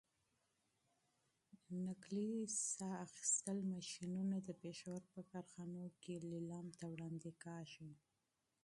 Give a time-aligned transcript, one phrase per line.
[1.51, 2.29] مصنوعي
[2.77, 3.33] تنفس
[3.71, 7.91] ماشینونه د پښاور په کارخانو کې لیلام ته وړاندې کېږي.